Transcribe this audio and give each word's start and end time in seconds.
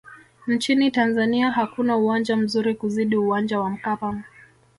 nchini 0.47 0.91
tanzania 0.91 1.51
hakuna 1.51 1.97
uwanja 1.97 2.35
mzuri 2.37 2.75
kuzidi 2.75 3.15
uwanja 3.15 3.59
wa 3.59 3.69
mkapa 3.69 4.23